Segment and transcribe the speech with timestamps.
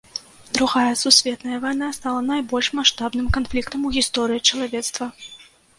[0.53, 5.05] Другая сусветная вайна стала найбольш маштабным канфліктам у гісторыі чалавецтва.